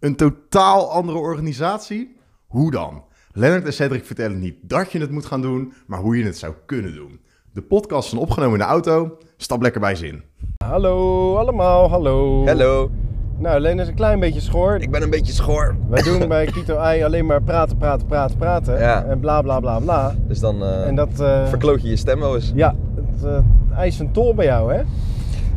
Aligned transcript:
Een 0.00 0.16
totaal 0.16 0.90
andere 0.90 1.18
organisatie? 1.18 2.16
Hoe 2.46 2.70
dan? 2.70 3.02
Lennart 3.32 3.64
en 3.64 3.72
Cedric 3.72 4.04
vertellen 4.04 4.38
niet 4.38 4.54
dat 4.62 4.92
je 4.92 4.98
het 5.00 5.10
moet 5.10 5.24
gaan 5.26 5.40
doen, 5.42 5.72
maar 5.86 5.98
hoe 6.00 6.18
je 6.18 6.24
het 6.24 6.38
zou 6.38 6.52
kunnen 6.66 6.94
doen. 6.94 7.20
De 7.52 7.62
podcast 7.62 8.12
is 8.12 8.18
opgenomen 8.18 8.52
in 8.52 8.58
de 8.58 8.70
auto. 8.70 9.18
Stap 9.36 9.62
lekker 9.62 9.80
bij 9.80 9.94
zin. 9.94 10.22
Hallo 10.64 11.34
allemaal, 11.36 11.88
hallo. 11.88 12.46
Hallo, 12.46 12.90
Nou, 13.38 13.60
Len 13.60 13.78
is 13.78 13.88
een 13.88 13.94
klein 13.94 14.20
beetje 14.20 14.40
schoor. 14.40 14.74
ik 14.80 14.90
ben 14.90 15.02
een 15.02 15.10
beetje 15.10 15.32
schor. 15.32 15.76
Wij 15.88 16.02
doen 16.02 16.28
bij 16.28 16.46
Kito 16.46 16.76
Ei 16.78 17.02
alleen 17.04 17.26
maar 17.26 17.42
praten, 17.42 17.76
praten, 17.76 18.06
praten, 18.06 18.36
praten. 18.36 18.78
Ja. 18.78 19.04
En 19.04 19.20
bla 19.20 19.42
bla 19.42 19.60
bla 19.60 19.78
bla. 19.78 20.14
Dus 20.28 20.38
dan 20.40 20.62
eh 20.62 20.86
En 20.86 20.94
dat, 20.94 21.20
eh, 21.20 21.46
verkloot 21.48 21.82
je 21.82 21.88
je 21.88 21.96
stem 21.96 22.18
wel 22.20 22.34
eens. 22.34 22.52
ja, 22.54 22.74
het 22.94 23.24
eh, 23.24 23.38
eist 23.78 24.00
een 24.00 24.12
tol 24.12 24.34
bij 24.34 24.44
jou, 24.44 24.72
hè? 24.74 24.82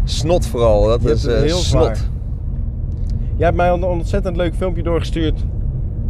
Snot 0.03 0.45
vooral, 0.45 0.87
dat 0.87 1.01
Je 1.01 1.09
is 1.11 1.23
heel 1.25 1.47
snot. 1.57 1.83
zwaar. 1.83 1.97
Jij 3.39 3.47
hebt 3.47 3.57
mij 3.57 3.69
een 3.69 3.83
ontzettend 3.83 4.35
leuk 4.35 4.55
filmpje 4.55 4.83
doorgestuurd. 4.83 5.45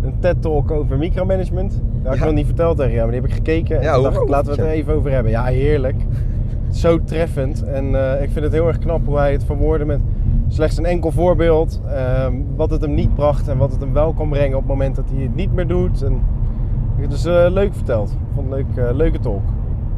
Een 0.02 0.14
TED-talk 0.20 0.72
over 0.72 0.98
micromanagement. 0.98 1.72
Dat 1.72 2.06
had 2.08 2.16
ik 2.16 2.24
nog 2.24 2.34
niet 2.34 2.46
verteld 2.46 2.78
tegen 2.78 2.92
jou, 2.94 3.02
maar 3.04 3.12
die 3.12 3.22
heb 3.22 3.30
ik 3.30 3.36
gekeken. 3.36 3.78
En 3.78 3.84
Ja, 3.84 4.02
dacht 4.02 4.22
ik, 4.22 4.30
laten 4.30 4.46
we 4.46 4.62
het 4.62 4.70
er 4.70 4.76
even 4.76 4.94
over 4.94 5.12
hebben. 5.12 5.32
Ja, 5.32 5.44
heerlijk. 5.44 5.96
Zo 6.72 7.04
treffend. 7.04 7.64
En 7.64 7.96
eh, 7.96 8.24
ik 8.24 8.30
vind 8.30 8.46
het 8.46 8.54
heel 8.54 8.68
erg 8.68 8.78
knap 8.78 9.06
hoe 9.06 9.18
hij 9.18 9.32
het 9.32 9.44
verwoordde 9.44 9.86
met 9.86 10.00
slechts 10.48 10.78
een 10.78 10.86
enkel 10.86 11.12
voorbeeld. 11.12 11.82
ehm, 11.88 12.34
wat 12.56 12.70
het 12.70 12.82
hem 12.82 12.94
niet 12.94 13.16
bracht 13.16 13.48
en 13.48 13.58
wat 13.58 13.72
het 13.72 13.82
hem 13.82 13.94
wel 13.94 14.14
kan 14.14 14.30
brengen 14.30 14.58
op 14.58 14.64
het 14.64 14.72
moment 14.72 14.96
dat 14.96 15.06
hij 15.14 15.24
het 15.24 15.36
niet 15.36 15.54
meer 15.54 15.68
doet. 15.68 16.02
En, 16.02 16.22
is 17.10 17.26
eh, 17.26 17.46
leuk 17.50 17.74
verteld. 17.74 18.10
Ik 18.12 18.18
vond 18.36 18.54
het 18.54 18.66
leuk, 18.76 18.96
leuke 18.96 19.20
talk. 19.20 19.44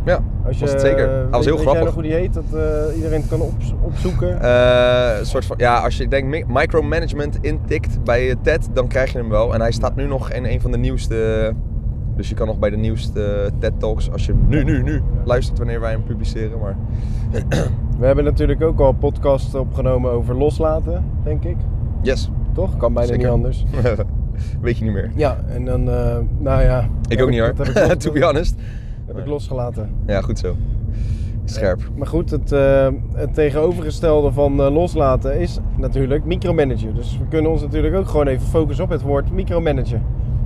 Ja, 0.05 0.19
Als 0.45 0.55
je, 0.57 0.61
was 0.63 0.71
het 0.71 0.81
zeker. 0.81 1.05
eh, 1.07 1.11
Hij 1.13 1.21
was 1.29 1.31
weet- 1.31 1.43
heel 1.45 1.53
weet 1.53 1.61
grappig. 1.63 1.83
nog 1.85 1.93
hoe 1.93 2.03
die 2.03 2.13
heet? 2.13 2.33
Dat 2.33 2.43
eh, 2.53 2.95
iedereen 2.95 3.19
het 3.21 3.29
kan 3.29 3.41
ops- 3.41 3.73
opzoeken. 3.81 4.41
Eh, 4.41 5.19
een 5.19 5.25
soort 5.25 5.45
van, 5.45 5.55
ja, 5.59 5.79
als 5.79 5.97
je 5.97 6.07
denk 6.07 6.27
mi- 6.27 6.43
micromanagement 6.47 7.37
intikt 7.41 8.03
bij 8.03 8.29
eh, 8.29 8.35
TED, 8.41 8.69
dan 8.73 8.87
krijg 8.87 9.11
je 9.11 9.17
hem 9.17 9.29
wel. 9.29 9.53
En 9.53 9.61
hij 9.61 9.71
staat 9.71 9.95
nu 9.95 10.05
nog 10.07 10.31
in 10.31 10.45
een 10.45 10.61
van 10.61 10.71
de 10.71 10.77
nieuwste. 10.77 11.53
Dus 12.15 12.29
je 12.29 12.35
kan 12.35 12.47
nog 12.47 12.59
bij 12.59 12.69
de 12.69 12.77
nieuwste 12.77 13.49
TED 13.59 13.79
Talks, 13.79 14.11
als 14.11 14.25
je 14.25 14.33
nu, 14.47 14.63
nu, 14.63 14.83
nu 14.83 15.01
luistert 15.23 15.57
wanneer 15.57 15.79
wij 15.79 15.91
hem 15.91 16.03
publiceren. 16.03 16.59
Maar 16.59 16.75
We 17.99 18.05
hebben 18.05 18.23
natuurlijk 18.23 18.61
ook 18.61 18.79
al 18.79 18.89
een 18.89 18.97
podcast 18.97 19.55
opgenomen 19.55 20.11
over 20.11 20.35
loslaten, 20.35 21.03
denk 21.23 21.43
ik. 21.43 21.55
yes, 22.01 22.29
Toch? 22.53 22.77
Kan 22.77 22.93
bijna 22.93 23.07
Zeker. 23.09 23.23
niet 23.23 23.33
anders. 23.33 23.65
weet 24.61 24.77
je 24.77 24.83
niet 24.83 24.93
meer. 24.93 25.11
Ja, 25.15 25.37
en 25.47 25.65
dan, 25.65 25.89
eh, 25.89 26.17
nou 26.37 26.61
ja. 26.61 26.87
Ik 27.07 27.21
ook 27.21 27.29
niet 27.29 27.39
hoor, 27.39 27.53
Dat 27.73 27.99
to 28.01 28.11
be 28.11 28.23
honest. 28.25 28.55
Heb 29.15 29.23
ik 29.23 29.29
losgelaten. 29.29 29.89
Ja, 30.07 30.21
goed 30.21 30.39
zo. 30.39 30.55
Scherp. 31.45 31.81
Maar 31.95 32.07
goed, 32.07 32.29
het, 32.31 32.51
eh, 32.51 32.87
het 33.13 33.33
tegenovergestelde 33.33 34.31
van 34.31 34.61
eh, 34.61 34.73
loslaten 34.73 35.39
is 35.39 35.59
natuurlijk 35.77 36.25
micromanager. 36.25 36.93
Dus 36.93 37.17
we 37.17 37.25
kunnen 37.29 37.51
ons 37.51 37.61
natuurlijk 37.61 37.95
ook 37.95 38.07
gewoon 38.07 38.27
even 38.27 38.47
focussen 38.47 38.83
op 38.85 38.89
het 38.91 39.01
woord 39.01 39.31
micromanager. 39.31 40.01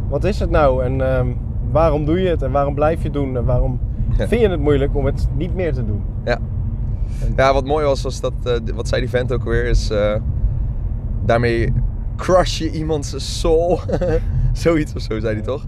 Wat 0.09 0.23
is 0.23 0.39
het 0.39 0.49
nou 0.49 0.83
en 0.83 1.01
ehm, 1.01 1.27
waarom 1.71 2.05
doe 2.05 2.21
je 2.21 2.29
het 2.29 2.41
en 2.41 2.51
waarom 2.51 2.73
blijf 2.73 2.97
je 2.97 3.03
het 3.03 3.13
doen 3.13 3.37
en 3.37 3.45
waarom 3.45 3.79
Ja. 4.17 4.27
vind 4.27 4.41
je 4.41 4.49
het 4.49 4.59
moeilijk 4.59 4.95
om 4.95 5.05
het 5.05 5.27
niet 5.35 5.55
meer 5.55 5.73
te 5.73 5.85
doen? 5.85 6.01
Ja. 6.25 6.37
Ja, 7.35 7.53
wat 7.53 7.65
mooi 7.65 7.85
was, 7.85 8.01
was 8.01 8.21
dat, 8.21 8.33
eh, 8.43 8.51
wat 8.75 8.87
zei 8.87 9.01
die 9.01 9.09
vent 9.09 9.33
ook 9.33 9.43
weer, 9.43 9.65
is 9.65 9.91
daarmee 11.25 11.73
crush 12.15 12.57
je 12.59 12.71
iemands 12.71 13.39
soul. 13.39 13.79
Zoiets 14.53 14.93
of 14.95 15.01
zo 15.01 15.19
zei 15.19 15.33
hij 15.33 15.43
toch? 15.43 15.65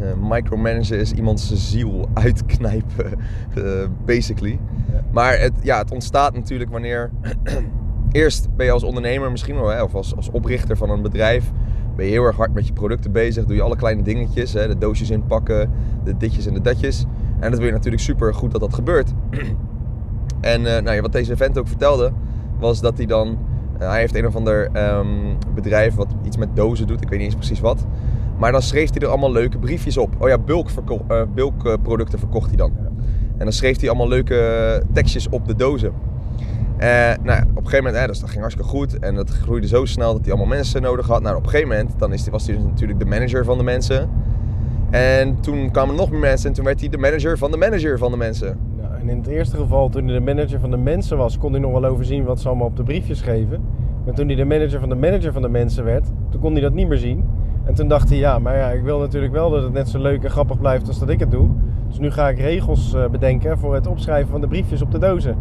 Eh, 0.00 0.06
micromanagen 0.30 0.98
is 0.98 1.12
iemands 1.12 1.52
ziel 1.54 2.08
uitknijpen, 2.14 3.12
eh, 3.54 3.62
basically. 4.04 4.58
Ja. 4.92 5.02
Maar 5.12 5.38
het, 5.38 5.52
ja, 5.62 5.78
het 5.78 5.90
ontstaat 5.90 6.34
natuurlijk 6.34 6.70
wanneer... 6.70 7.10
Eerst 8.12 8.48
ben 8.56 8.66
je 8.66 8.72
als 8.72 8.82
ondernemer 8.82 9.30
misschien 9.30 9.54
wel, 9.54 9.68
hè, 9.68 9.82
of 9.82 9.94
als, 9.94 10.16
als 10.16 10.30
oprichter 10.30 10.76
van 10.76 10.90
een 10.90 11.02
bedrijf... 11.02 11.50
ben 11.96 12.04
je 12.04 12.10
heel 12.10 12.24
erg 12.24 12.36
hard 12.36 12.54
met 12.54 12.66
je 12.66 12.72
producten 12.72 13.12
bezig. 13.12 13.44
Doe 13.44 13.56
je 13.56 13.62
alle 13.62 13.76
kleine 13.76 14.02
dingetjes, 14.02 14.52
hè, 14.52 14.68
de 14.68 14.78
doosjes 14.78 15.10
inpakken, 15.10 15.70
de 16.04 16.16
ditjes 16.16 16.46
en 16.46 16.54
de 16.54 16.60
datjes. 16.60 17.04
En 17.40 17.50
dat 17.50 17.58
wil 17.58 17.68
je 17.68 17.74
natuurlijk 17.74 18.02
super 18.02 18.34
goed 18.34 18.50
dat 18.50 18.60
dat 18.60 18.74
gebeurt. 18.74 19.12
En 20.40 20.66
eh, 20.66 20.82
nou 20.82 20.96
ja, 20.96 21.00
wat 21.00 21.12
deze 21.12 21.36
vent 21.36 21.58
ook 21.58 21.68
vertelde, 21.68 22.12
was 22.58 22.80
dat 22.80 22.96
hij 22.96 23.06
dan... 23.06 23.38
hij 23.78 24.00
heeft 24.00 24.14
een 24.14 24.26
of 24.26 24.36
ander 24.36 24.68
ehm, 24.72 25.06
bedrijf 25.54 25.94
wat 25.94 26.14
iets 26.22 26.36
met 26.36 26.48
dozen 26.54 26.86
doet, 26.86 27.02
ik 27.02 27.08
weet 27.08 27.18
niet 27.18 27.26
eens 27.26 27.36
precies 27.36 27.60
wat. 27.60 27.86
Maar 28.38 28.52
dan 28.52 28.62
schreef 28.62 28.90
hij 28.90 29.00
er 29.00 29.08
allemaal 29.08 29.32
leuke 29.32 29.58
briefjes 29.58 29.96
op. 29.96 30.14
Oh 30.18 30.28
ja, 30.28 30.38
bulk, 30.38 30.70
verko- 30.70 31.04
eh, 31.08 31.22
bulk 31.34 31.66
eh, 31.66 31.74
producten 31.82 32.18
verkocht 32.18 32.48
hij 32.48 32.56
dan. 32.56 32.72
En 33.36 33.44
dan 33.44 33.52
schreef 33.52 33.80
hij 33.80 33.88
allemaal 33.88 34.08
leuke 34.08 34.82
tekstjes 34.92 35.28
op 35.28 35.46
de 35.46 35.54
dozen. 35.54 35.92
Eh, 36.76 36.88
nou 37.22 37.42
op 37.42 37.56
een 37.56 37.62
gegeven 37.62 37.76
moment, 37.84 37.96
hè, 37.96 38.06
dus 38.06 38.20
dat 38.20 38.28
ging 38.28 38.40
hartstikke 38.40 38.70
goed. 38.70 38.98
En 38.98 39.14
dat 39.14 39.30
groeide 39.30 39.66
zo 39.66 39.84
snel 39.84 40.12
dat 40.12 40.20
hij 40.24 40.30
allemaal 40.32 40.56
mensen 40.56 40.82
nodig 40.82 41.06
had. 41.06 41.22
Nou, 41.22 41.36
op 41.36 41.42
een 41.42 41.48
gegeven 41.48 41.68
moment 41.76 41.98
dan 41.98 42.12
is 42.12 42.28
was 42.28 42.46
hij 42.46 42.54
dus 42.54 42.64
natuurlijk 42.64 42.98
de 42.98 43.04
manager 43.04 43.44
van 43.44 43.58
de 43.58 43.64
mensen. 43.64 44.10
En 44.90 45.40
toen 45.40 45.70
kwamen 45.70 45.94
nog 45.94 46.10
meer 46.10 46.20
mensen 46.20 46.48
en 46.48 46.54
toen 46.54 46.64
werd 46.64 46.80
hij 46.80 46.88
de 46.88 46.98
manager 46.98 47.38
van 47.38 47.50
de 47.50 47.56
manager 47.56 47.98
van 47.98 48.10
de 48.10 48.16
mensen. 48.16 48.58
En 49.00 49.08
in 49.08 49.16
het 49.16 49.26
eerste 49.26 49.56
geval, 49.56 49.88
toen 49.88 50.04
hij 50.04 50.18
de 50.18 50.24
manager 50.24 50.60
van 50.60 50.70
de 50.70 50.76
mensen 50.76 51.16
was, 51.16 51.38
kon 51.38 51.52
hij 51.52 51.60
nog 51.60 51.72
wel 51.72 51.84
overzien 51.84 52.24
wat 52.24 52.40
ze 52.40 52.48
allemaal 52.48 52.66
op 52.66 52.76
de 52.76 52.82
briefjes 52.82 53.18
schreven. 53.18 53.60
Maar 54.04 54.14
toen 54.14 54.26
hij 54.26 54.36
de 54.36 54.44
manager 54.44 54.80
van 54.80 54.88
de 54.88 54.94
manager 54.94 55.32
van 55.32 55.42
de 55.42 55.48
mensen 55.48 55.84
werd, 55.84 56.06
toen 56.30 56.40
kon 56.40 56.52
hij 56.52 56.60
dat 56.60 56.72
niet 56.72 56.88
meer 56.88 56.98
zien. 56.98 57.24
En 57.68 57.74
toen 57.74 57.88
dacht 57.88 58.08
hij, 58.08 58.18
ja, 58.18 58.38
maar 58.38 58.56
ja, 58.56 58.70
ik 58.70 58.82
wil 58.82 58.98
natuurlijk 58.98 59.32
wel 59.32 59.50
dat 59.50 59.62
het 59.62 59.72
net 59.72 59.88
zo 59.88 59.98
leuk 59.98 60.24
en 60.24 60.30
grappig 60.30 60.58
blijft 60.58 60.88
als 60.88 60.98
dat 60.98 61.08
ik 61.08 61.20
het 61.20 61.30
doe. 61.30 61.48
Dus 61.88 61.98
nu 61.98 62.10
ga 62.10 62.28
ik 62.28 62.38
regels 62.38 62.94
eh, 62.94 63.08
bedenken 63.08 63.58
voor 63.58 63.74
het 63.74 63.86
opschrijven 63.86 64.30
van 64.30 64.40
de 64.40 64.46
briefjes 64.46 64.82
op 64.82 64.90
de 64.90 64.98
dozen. 64.98 65.36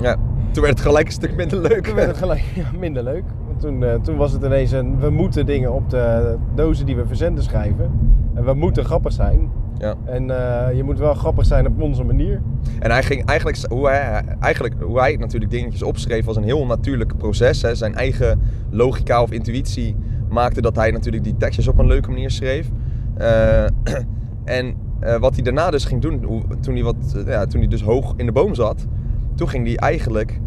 Ja, 0.00 0.16
toen 0.50 0.62
werd 0.62 0.78
het 0.78 0.86
gelijk 0.86 1.06
een 1.06 1.12
stuk 1.12 1.36
minder 1.36 1.60
leuk. 1.60 1.84
Toen 1.84 1.94
werd 1.94 2.08
het 2.08 2.16
gelijk 2.16 2.42
ja, 2.54 2.64
minder 2.78 3.02
leuk. 3.02 3.24
Want 3.46 3.60
toen, 3.60 3.84
eh, 3.84 3.94
toen 3.94 4.16
was 4.16 4.32
het 4.32 4.42
ineens 4.42 4.70
een, 4.70 5.00
we 5.00 5.10
moeten 5.10 5.46
dingen 5.46 5.72
op 5.72 5.90
de 5.90 6.36
dozen 6.54 6.86
die 6.86 6.96
we 6.96 7.06
verzenden 7.06 7.44
schrijven. 7.44 7.90
En 8.34 8.44
we 8.44 8.54
moeten 8.54 8.84
grappig 8.84 9.12
zijn. 9.12 9.50
Ja. 9.78 9.94
En 10.04 10.30
eh, 10.30 10.76
je 10.76 10.82
moet 10.82 10.98
wel 10.98 11.14
grappig 11.14 11.46
zijn 11.46 11.66
op 11.66 11.82
onze 11.82 12.04
manier. 12.04 12.42
En 12.78 12.90
hij 12.90 13.02
ging 13.02 13.24
eigenlijk, 13.24 13.58
hoe 13.68 13.88
hij, 13.88 14.22
eigenlijk, 14.40 14.74
hoe 14.82 14.98
hij 14.98 15.16
natuurlijk 15.16 15.50
dingetjes 15.50 15.82
opschreef, 15.82 16.24
was 16.24 16.36
een 16.36 16.44
heel 16.44 16.66
natuurlijk 16.66 17.16
proces. 17.16 17.62
Hè. 17.62 17.74
Zijn 17.74 17.94
eigen 17.94 18.40
logica 18.70 19.22
of 19.22 19.30
intuïtie 19.30 19.96
maakte 20.34 20.60
dat 20.60 20.76
hij 20.76 20.90
natuurlijk 20.90 21.24
die 21.24 21.36
tekstjes 21.36 21.68
op 21.68 21.78
een 21.78 21.86
leuke 21.86 22.08
manier 22.10 22.30
schreef. 22.30 22.68
Eh, 23.16 23.64
en 24.58 24.74
eh, 25.00 25.16
wat 25.16 25.34
hij 25.34 25.42
daarna 25.42 25.70
dus 25.70 25.84
ging 25.84 26.02
doen, 26.02 26.24
hoe- 26.24 26.42
toen 26.60 26.74
hij, 26.74 26.82
wat, 26.82 26.96
eh, 27.16 27.26
ja, 27.32 27.46
toen 27.46 27.60
hij 27.60 27.68
dus 27.68 27.82
hoog 27.82 28.12
in 28.16 28.26
de 28.26 28.32
boom 28.32 28.54
zat, 28.54 28.86
toen 29.34 29.48
ging 29.48 29.66
hij 29.66 29.76
eigenlijk 29.76 30.40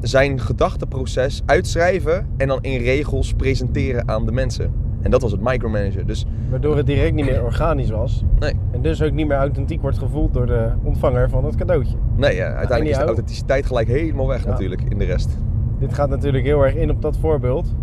zijn 0.00 0.40
gedachteproces 0.40 1.42
uitschrijven 1.46 2.26
en 2.36 2.48
dan 2.48 2.58
in 2.62 2.80
regels 2.80 3.32
presenteren 3.34 4.08
aan 4.08 4.26
de 4.26 4.32
mensen. 4.32 4.72
En 5.02 5.10
dat 5.10 5.22
was 5.22 5.32
het 5.32 5.40
micromanager. 5.40 6.06
Dus 6.06 6.26
Waardoor 6.50 6.76
het 6.76 6.86
direct 6.86 7.14
niet 7.14 7.24
meer 7.24 7.42
organisch 7.44 7.90
was. 7.90 8.24
nee, 8.38 8.52
En 8.72 8.82
dus 8.82 9.02
ook 9.02 9.12
niet 9.12 9.26
meer 9.26 9.36
authentiek 9.36 9.80
wordt 9.80 9.98
gevoeld 9.98 10.32
door 10.34 10.46
de 10.46 10.68
ontvanger 10.82 11.30
van 11.30 11.44
het 11.44 11.54
cadeautje. 11.54 11.96
nee 12.16 12.34
ja, 12.34 12.44
uiteindelijk 12.46 12.90
is 12.90 12.96
de 12.96 13.04
authenticiteit 13.04 13.66
gelijk 13.66 13.88
helemaal 13.88 14.26
weg 14.26 14.44
Ja. 14.44 14.50
natuurlijk 14.50 14.82
in 14.88 14.98
de 14.98 15.04
rest. 15.04 15.38
Dit 15.78 15.94
gaat 15.94 16.08
natuurlijk 16.08 16.44
heel 16.44 16.62
erg 16.64 16.74
in 16.74 16.90
op 16.90 17.02
dat 17.02 17.16
voorbeeld. 17.16 17.74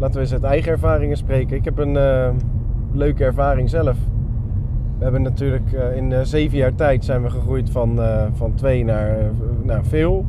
Laten 0.00 0.14
we 0.14 0.20
eens 0.20 0.32
uit 0.32 0.42
eigen 0.42 0.72
ervaringen 0.72 1.16
spreken. 1.16 1.56
Ik 1.56 1.64
heb 1.64 1.78
een 1.78 1.96
eh, 1.96 2.30
leuke 2.92 3.24
ervaring 3.24 3.70
zelf. 3.70 3.96
We 4.98 5.02
hebben 5.02 5.22
natuurlijk 5.22 5.72
eh, 5.72 5.96
in 5.96 6.12
eh, 6.12 6.20
zeven 6.22 6.58
jaar 6.58 6.74
tijd 6.74 7.04
zijn 7.04 7.22
we 7.22 7.30
gegroeid 7.30 7.70
van, 7.70 8.00
van 8.32 8.54
twee 8.54 8.84
naar, 8.84 9.16
naar 9.62 9.84
veel. 9.84 10.24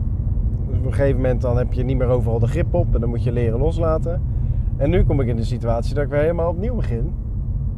Dus 0.67 0.77
op 0.77 0.85
een 0.85 0.93
gegeven 0.93 1.21
moment 1.21 1.41
dan 1.41 1.57
heb 1.57 1.73
je 1.73 1.83
niet 1.83 1.97
meer 1.97 2.07
overal 2.07 2.39
de 2.39 2.47
grip 2.47 2.73
op 2.73 2.93
en 2.93 2.99
dan 2.99 3.09
moet 3.09 3.23
je 3.23 3.31
leren 3.31 3.59
loslaten. 3.59 4.21
En 4.77 4.89
nu 4.89 5.03
kom 5.03 5.19
ik 5.19 5.27
in 5.27 5.35
de 5.35 5.43
situatie 5.43 5.95
dat 5.95 6.03
ik 6.03 6.09
weer 6.09 6.19
helemaal 6.19 6.49
opnieuw 6.49 6.75
begin. 6.75 7.13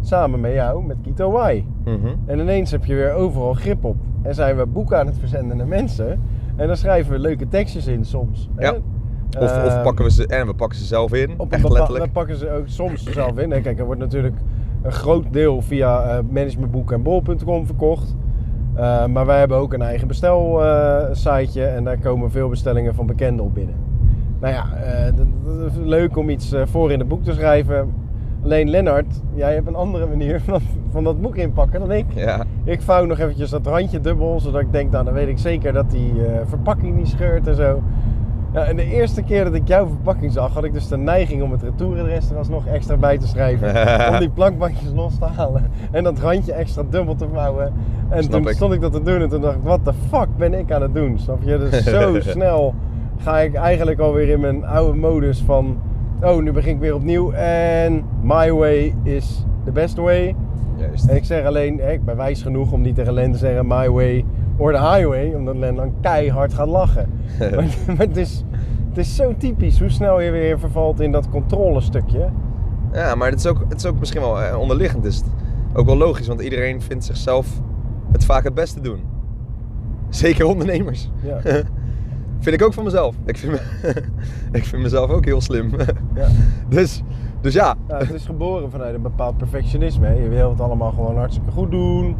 Samen 0.01 0.39
met 0.39 0.53
jou, 0.53 0.85
met 0.85 0.97
Kito 1.01 1.47
Y. 1.47 1.65
Mhm. 1.85 2.15
En 2.25 2.39
ineens 2.39 2.71
heb 2.71 2.85
je 2.85 2.95
weer 2.95 3.13
overal 3.13 3.53
grip 3.53 3.83
op. 3.83 3.95
En 4.21 4.35
zijn 4.35 4.57
we 4.57 4.65
boeken 4.65 4.99
aan 4.99 5.05
het 5.05 5.17
verzenden 5.17 5.57
naar 5.57 5.67
mensen. 5.67 6.21
En 6.55 6.67
dan 6.67 6.77
schrijven 6.77 7.11
we 7.11 7.19
leuke 7.19 7.47
tekstjes 7.47 7.87
in 7.87 8.05
soms. 8.05 8.49
Ja. 8.57 8.75
Of, 9.39 9.43
of 9.65 9.73
Eh, 9.73 9.83
pakken 9.83 10.05
we 10.05 10.11
ze 10.11 10.27
en 10.27 10.47
we 10.47 10.53
pakken 10.53 10.77
ze 10.79 10.85
zelf 10.85 11.13
in. 11.13 11.33
op 11.37 11.51
echt 11.51 11.69
letterlijk. 11.69 12.03
Dan 12.03 12.11
pakken 12.11 12.35
ze 12.35 12.51
ook 12.51 12.63
soms 12.67 13.03
zelf 13.03 13.37
in. 13.37 13.51
hè. 13.51 13.61
Kijk, 13.61 13.79
er 13.79 13.85
wordt 13.85 13.99
natuurlijk 14.01 14.35
een 14.81 14.91
groot 14.91 15.25
deel 15.31 15.61
via 15.61 16.01
eh 16.03 16.17
managementboek 16.29 16.91
en 16.91 17.01
bol.com 17.01 17.65
verkocht. 17.65 18.15
Eh, 18.75 19.05
maar 19.05 19.25
wij 19.25 19.39
hebben 19.39 19.57
ook 19.57 19.73
een 19.73 19.81
eigen 19.81 20.07
bestelsiteje 20.07 21.65
en 21.65 21.83
daar 21.83 21.97
komen 21.97 22.31
veel 22.31 22.49
bestellingen 22.49 22.95
van 22.95 23.05
bekenden 23.05 23.45
op 23.45 23.53
binnen. 23.53 23.75
Nou 24.39 24.53
ja, 24.53 24.65
eh, 24.75 25.07
is 25.65 25.71
leuk 25.83 26.17
om 26.17 26.29
iets 26.29 26.51
eh, 26.51 26.61
voor 26.65 26.91
in 26.91 26.99
het 26.99 27.07
boek 27.07 27.23
te 27.23 27.33
schrijven. 27.33 27.93
Alleen 28.43 28.69
Lennart, 28.69 29.21
jij 29.33 29.53
hebt 29.53 29.67
een 29.67 29.75
andere 29.75 30.05
manier 30.05 30.41
van, 30.47 30.61
van 30.91 31.03
dat 31.03 31.21
boek 31.21 31.35
inpakken 31.35 31.79
dan 31.79 31.91
ik. 31.91 32.05
Ja, 32.15 32.43
Ik 32.63 32.81
vouw 32.81 33.05
nog 33.05 33.19
eventjes 33.19 33.49
dat 33.49 33.67
randje 33.67 33.99
dubbel, 34.01 34.39
zodat 34.39 34.61
ik 34.61 34.71
denk, 34.71 34.91
nou 34.91 35.05
dan 35.05 35.13
weet 35.13 35.27
ik 35.27 35.37
zeker 35.37 35.73
dat 35.73 35.91
die 35.91 36.25
eh, 36.25 36.39
verpakking 36.45 36.95
niet 36.95 37.07
scheurt 37.07 37.47
en 37.47 37.55
zo. 37.55 37.81
Ja, 38.53 38.63
en 38.63 38.75
de 38.75 38.85
eerste 38.85 39.21
keer 39.21 39.43
dat 39.43 39.53
ik 39.53 39.67
jouw 39.67 39.87
verpakking 39.87 40.31
zag, 40.31 40.53
had 40.53 40.63
ik 40.63 40.73
dus 40.73 40.87
de 40.87 40.97
neiging 40.97 41.41
om 41.41 41.51
het 41.51 41.61
retouradres 41.61 42.29
er 42.29 42.37
alsnog 42.37 42.65
extra 42.65 42.97
bij 42.97 43.17
te 43.17 43.27
schrijven. 43.27 43.67
om 44.13 44.19
die 44.19 44.29
plankbandjes 44.29 44.91
los 44.95 45.17
te 45.17 45.25
halen 45.25 45.71
en 45.91 46.03
dat 46.03 46.19
randje 46.19 46.53
extra 46.53 46.83
dubbel 46.89 47.15
te 47.15 47.27
vouwen. 47.33 47.73
En 48.09 48.23
Snap 48.23 48.41
toen 48.41 48.49
ik. 48.49 48.55
stond 48.55 48.73
ik 48.73 48.81
dat 48.81 48.91
te 48.91 49.01
doen 49.01 49.21
en 49.21 49.29
toen 49.29 49.41
dacht 49.41 49.55
ik, 49.55 49.63
wat 49.63 49.85
de 49.85 49.93
fuck 50.09 50.27
ben 50.37 50.53
ik 50.53 50.71
aan 50.71 50.81
het 50.81 50.93
doen? 50.93 51.19
Snap 51.19 51.43
je? 51.43 51.57
Dus 51.57 51.83
zo 51.83 52.19
snel 52.35 52.73
ga 53.17 53.39
ik 53.39 53.53
eigenlijk 53.53 53.99
alweer 53.99 54.29
in 54.29 54.39
mijn 54.39 54.65
oude 54.65 54.97
modus 54.97 55.41
van 55.41 55.77
oh, 56.21 56.41
nu 56.41 56.51
begin 56.51 56.73
ik 56.73 56.79
weer 56.79 56.95
opnieuw 56.95 57.31
en 57.31 58.03
my 58.21 58.51
way 58.51 58.95
is 59.03 59.45
the 59.65 59.71
best 59.71 59.97
way. 59.97 60.35
Juist. 60.77 61.07
En 61.07 61.15
ik 61.15 61.25
zeg 61.25 61.45
alleen, 61.45 61.91
ik 61.91 62.05
ben 62.05 62.17
wijs 62.17 62.41
genoeg 62.41 62.71
om 62.71 62.81
niet 62.81 62.95
tegen 62.95 63.13
Len 63.13 63.31
te 63.31 63.37
zeggen 63.37 63.67
my 63.67 63.89
way 63.89 64.25
or 64.57 64.71
the 64.73 64.79
highway, 64.79 65.33
omdat 65.33 65.55
Len 65.55 65.75
dan 65.75 65.93
keihard 66.01 66.53
gaat 66.53 66.67
lachen. 66.67 67.09
maar 67.39 67.65
maar 67.87 67.97
het, 67.97 68.17
is, 68.17 68.43
het 68.89 68.97
is 68.97 69.15
zo 69.15 69.33
typisch 69.37 69.79
hoe 69.79 69.89
snel 69.89 70.19
je 70.21 70.31
weer 70.31 70.59
vervalt 70.59 70.99
in 70.99 71.11
dat 71.11 71.29
controlestukje. 71.29 72.29
Ja, 72.93 73.15
maar 73.15 73.29
het 73.29 73.39
is 73.39 73.47
ook, 73.47 73.59
het 73.69 73.77
is 73.77 73.85
ook 73.85 73.99
misschien 73.99 74.21
wel 74.21 74.41
eh, 74.41 74.59
onderliggend. 74.59 75.05
Is 75.05 75.15
het 75.15 75.25
ook 75.73 75.85
wel 75.85 75.97
logisch, 75.97 76.27
want 76.27 76.41
iedereen 76.41 76.81
vindt 76.81 77.05
zichzelf 77.05 77.47
het 78.11 78.25
vaak 78.25 78.43
het 78.43 78.53
beste 78.53 78.81
doen. 78.81 78.99
Zeker 80.09 80.45
ondernemers. 80.45 81.09
Ja. 81.23 81.39
vind 82.43 82.55
ik 82.55 82.63
ook 82.63 82.73
van 82.73 82.83
mezelf. 82.83 83.15
Ik 83.25 83.37
vind, 83.37 83.51
me- 83.51 83.93
ik 84.59 84.65
vind 84.65 84.81
mezelf 84.81 85.09
ook 85.09 85.25
heel 85.25 85.41
slim. 85.41 85.71
Ja. 86.15 86.27
dus, 86.69 87.03
dus 87.41 87.53
ja. 87.53 87.75
Ja, 87.87 87.97
het 87.97 88.13
is 88.13 88.25
geboren 88.25 88.71
vanuit 88.71 88.95
een 88.95 89.01
bepaald 89.01 89.37
perfectionisme. 89.37 90.07
hè. 90.07 90.13
Je 90.13 90.29
wil 90.29 90.49
het 90.49 90.59
allemaal 90.59 90.91
gewoon 90.91 91.17
hartstikke 91.17 91.51
goed 91.51 91.71
doen. 91.71 92.15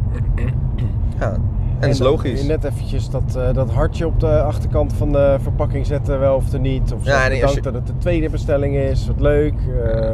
ja. 1.20 1.36
En 1.74 1.80
dat 1.80 1.90
is 1.90 1.98
logisch. 1.98 2.46
Net 2.46 2.64
eventjes 2.64 3.10
dat, 3.10 3.36
eh, 3.36 3.52
dat 3.52 3.70
hartje 3.70 4.06
op 4.06 4.20
de 4.20 4.42
achterkant 4.42 4.92
van 4.92 5.12
de 5.12 5.36
verpakking 5.40 5.86
zetten, 5.86 6.18
wel 6.20 6.34
of 6.36 6.58
niet. 6.58 6.92
Of 6.92 7.04
Ja, 7.04 7.28
nee, 7.28 7.36
je- 7.54 7.60
dat 7.60 7.74
het 7.74 7.86
de 7.86 7.96
tweede 7.98 8.30
bestelling 8.30 8.76
is, 8.76 9.06
wat 9.06 9.20
leuk. 9.20 9.54
eh, 9.84 10.10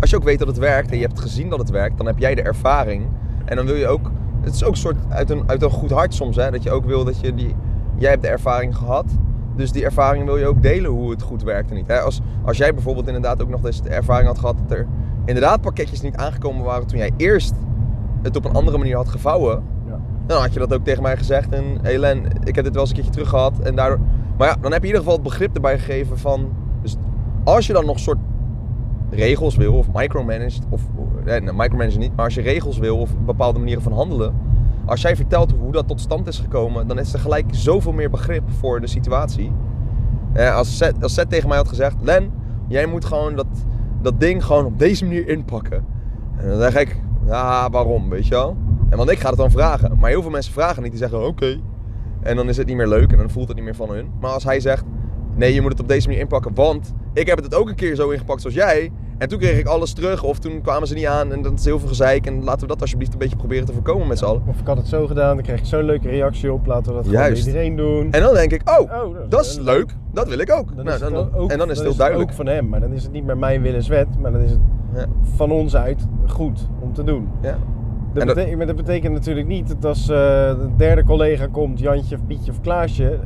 Als 0.00 0.10
je 0.10 0.16
ook 0.16 0.24
weet 0.24 0.38
dat 0.38 0.48
het 0.48 0.58
werkt 0.58 0.90
en 0.90 0.96
je 0.98 1.02
hebt 1.06 1.20
gezien 1.20 1.48
dat 1.48 1.58
het 1.58 1.70
werkt, 1.70 1.96
dan 1.96 2.06
heb 2.06 2.18
jij 2.18 2.34
de 2.34 2.42
ervaring. 2.42 3.06
En 3.44 3.56
dan 3.56 3.66
wil 3.66 3.74
je 3.74 3.86
ook. 3.88 4.10
Het 4.40 4.54
is 4.54 4.64
ook 4.64 4.70
een 4.70 4.76
soort 4.76 4.96
uit 5.08 5.30
een, 5.30 5.42
uit 5.46 5.62
een 5.62 5.70
goed 5.70 5.90
hart 5.90 6.14
soms, 6.14 6.36
hè? 6.36 6.50
Dat 6.50 6.62
je 6.62 6.70
ook 6.70 6.84
wil 6.84 7.04
dat 7.04 7.20
je 7.20 7.34
die. 7.34 7.54
Jij 7.96 8.10
hebt 8.10 8.22
de 8.22 8.28
ervaring 8.28 8.76
gehad. 8.76 9.04
Dus 9.56 9.72
die 9.72 9.84
ervaring 9.84 10.24
wil 10.24 10.36
je 10.36 10.46
ook 10.46 10.62
delen 10.62 10.90
hoe 10.90 11.10
het 11.10 11.22
goed 11.22 11.42
werkt 11.42 11.70
en 11.70 11.76
niet. 11.76 11.86
Hè? 11.86 12.00
Als, 12.00 12.20
als 12.44 12.56
jij 12.56 12.74
bijvoorbeeld 12.74 13.06
inderdaad 13.06 13.42
ook 13.42 13.48
nog 13.48 13.64
eens 13.66 13.82
de 13.82 13.88
ervaring 13.88 14.26
had 14.28 14.38
gehad 14.38 14.56
dat 14.68 14.78
er 14.78 14.86
inderdaad 15.24 15.60
pakketjes 15.60 16.00
niet 16.00 16.16
aangekomen 16.16 16.64
waren 16.64 16.86
toen 16.86 16.98
jij 16.98 17.10
eerst 17.16 17.54
het 18.22 18.36
op 18.36 18.44
een 18.44 18.52
andere 18.54 18.78
manier 18.78 18.96
had 18.96 19.08
gevouwen. 19.08 19.62
Dan 20.26 20.40
had 20.40 20.52
je 20.52 20.58
dat 20.58 20.74
ook 20.74 20.84
tegen 20.84 21.02
mij 21.02 21.16
gezegd. 21.16 21.52
En 21.52 21.78
hey 21.82 21.98
Len, 21.98 22.26
ik 22.44 22.54
heb 22.54 22.64
dit 22.64 22.72
wel 22.72 22.82
eens 22.82 22.90
een 22.90 22.96
keertje 22.96 23.12
terug 23.12 23.28
gehad. 23.28 23.58
En 23.58 23.74
daardoor... 23.74 23.98
Maar 24.38 24.48
ja, 24.48 24.56
dan 24.60 24.72
heb 24.72 24.82
je 24.82 24.88
in 24.88 24.94
ieder 24.94 25.00
geval 25.00 25.14
het 25.14 25.22
begrip 25.22 25.54
erbij 25.54 25.78
gegeven 25.78 26.18
van... 26.18 26.52
Dus 26.82 26.96
als 27.44 27.66
je 27.66 27.72
dan 27.72 27.86
nog 27.86 27.98
soort 27.98 28.18
regels 29.10 29.56
wil 29.56 29.74
of 29.74 29.86
micromanaged... 29.92 30.62
Of, 30.68 30.82
nee, 31.24 31.40
micromanagen 31.40 32.00
niet. 32.00 32.16
Maar 32.16 32.24
als 32.24 32.34
je 32.34 32.40
regels 32.40 32.78
wil 32.78 32.98
of 32.98 33.10
bepaalde 33.24 33.58
manieren 33.58 33.82
van 33.82 33.92
handelen... 33.92 34.34
Als 34.86 35.02
jij 35.02 35.16
vertelt 35.16 35.52
hoe 35.60 35.72
dat 35.72 35.88
tot 35.88 36.00
stand 36.00 36.26
is 36.26 36.38
gekomen... 36.38 36.86
Dan 36.86 36.98
is 36.98 37.12
er 37.12 37.18
gelijk 37.18 37.46
zoveel 37.50 37.92
meer 37.92 38.10
begrip 38.10 38.42
voor 38.58 38.80
de 38.80 38.86
situatie. 38.86 39.52
Eh, 40.32 40.54
als 40.54 40.82
Seth 41.00 41.30
tegen 41.30 41.48
mij 41.48 41.56
had 41.56 41.68
gezegd... 41.68 41.96
Len, 42.00 42.30
jij 42.68 42.86
moet 42.86 43.04
gewoon 43.04 43.36
dat, 43.36 43.46
dat 44.02 44.20
ding 44.20 44.44
gewoon 44.44 44.64
op 44.64 44.78
deze 44.78 45.04
manier 45.04 45.28
inpakken. 45.28 45.84
En 46.36 46.48
dan 46.48 46.60
zeg 46.60 46.76
ik... 46.76 47.02
Ja, 47.26 47.70
waarom, 47.70 48.08
weet 48.08 48.26
je 48.26 48.34
wel? 48.34 48.56
En 48.94 49.00
want 49.00 49.10
ik 49.12 49.18
ga 49.20 49.28
het 49.28 49.38
dan 49.38 49.50
vragen. 49.50 49.98
Maar 49.98 50.10
heel 50.10 50.22
veel 50.22 50.30
mensen 50.30 50.52
vragen 50.52 50.82
niet. 50.82 50.90
Die 50.90 51.00
zeggen 51.00 51.26
oké. 51.26 51.60
En 52.22 52.36
dan 52.36 52.48
is 52.48 52.56
het 52.56 52.66
niet 52.66 52.76
meer 52.76 52.86
leuk 52.88 53.12
en 53.12 53.18
dan 53.18 53.30
voelt 53.30 53.46
het 53.48 53.56
niet 53.56 53.64
meer 53.64 53.74
van 53.74 53.90
hun. 53.90 54.10
Maar 54.20 54.30
als 54.30 54.44
hij 54.44 54.60
zegt, 54.60 54.84
nee 55.36 55.54
je 55.54 55.60
moet 55.60 55.70
het 55.72 55.80
op 55.80 55.88
deze 55.88 56.06
manier 56.06 56.22
inpakken. 56.22 56.54
Want 56.54 56.92
ik 57.12 57.26
heb 57.26 57.42
het 57.42 57.54
ook 57.54 57.68
een 57.68 57.74
keer 57.74 57.94
zo 57.94 58.08
ingepakt 58.10 58.40
zoals 58.40 58.56
jij. 58.56 58.90
En 59.18 59.28
toen 59.28 59.38
kreeg 59.38 59.58
ik 59.58 59.66
alles 59.66 59.92
terug. 59.92 60.22
Of 60.22 60.38
toen 60.38 60.60
kwamen 60.60 60.88
ze 60.88 60.94
niet 60.94 61.06
aan 61.06 61.32
en 61.32 61.42
dat 61.42 61.52
is 61.58 61.64
heel 61.64 61.78
veel 61.78 61.88
gezeik. 61.88 62.26
En 62.26 62.44
laten 62.44 62.60
we 62.60 62.66
dat 62.66 62.80
alsjeblieft 62.80 63.12
een 63.12 63.18
beetje 63.18 63.36
proberen 63.36 63.66
te 63.66 63.72
voorkomen 63.72 64.06
met 64.06 64.18
z'n 64.18 64.24
allen. 64.24 64.42
Of 64.46 64.60
ik 64.60 64.66
had 64.66 64.76
het 64.76 64.86
zo 64.86 65.06
gedaan, 65.06 65.34
dan 65.34 65.44
kreeg 65.44 65.58
ik 65.58 65.64
zo'n 65.66 65.82
leuke 65.84 66.08
reactie 66.08 66.52
op. 66.52 66.66
Laten 66.66 66.86
we 66.86 66.92
dat 66.92 67.04
gewoon 67.06 67.20
Juist. 67.20 67.44
bij 67.44 67.52
iedereen 67.52 67.76
doen. 67.76 68.12
En 68.12 68.22
dan 68.22 68.34
denk 68.34 68.52
ik, 68.52 68.68
oh, 68.70 68.80
Oh, 69.04 69.16
dat 69.28 69.44
is 69.44 69.58
leuk. 69.58 69.94
Dat 70.12 70.28
wil 70.28 70.38
ik 70.38 70.52
ook. 70.52 70.76
Dan 70.76 70.84
Nou, 70.84 70.98
dan- 70.98 71.34
ook, 71.34 71.50
en 71.50 71.58
dan 71.58 71.70
is 71.70 71.78
het 71.78 71.86
heel 71.86 71.96
duidelijk. 71.96 72.30
ook 72.30 72.36
van 72.36 72.46
hem. 72.46 72.68
Maar 72.68 72.80
dan 72.80 72.92
is 72.92 73.02
het 73.02 73.12
niet 73.12 73.24
meer 73.24 73.38
mijn 73.38 73.62
willenswet. 73.62 74.06
Maar 74.20 74.32
dan 74.32 74.40
is 74.40 74.50
het 74.50 74.60
Ja. 74.94 75.06
van 75.36 75.50
ons 75.50 75.76
uit 75.76 76.06
goed 76.26 76.68
om 76.80 76.92
te 76.92 77.04
doen. 77.04 77.28
Ja. 77.42 77.58
Dat, 78.14 78.22
En 78.22 78.26
dat- 78.26 78.36
betekent, 78.36 78.56
maar 78.56 78.66
dat 78.66 78.76
betekent 78.76 79.12
natuurlijk 79.12 79.46
niet 79.46 79.68
dat 79.68 79.84
als 79.84 80.02
eh, 80.08 80.16
de 80.48 80.68
derde 80.76 81.04
collega 81.04 81.46
komt, 81.46 81.78
Jantje 81.78 82.14
of 82.16 82.26
Pietje 82.26 82.50
of 82.50 82.60
Klaasje, 82.60 83.18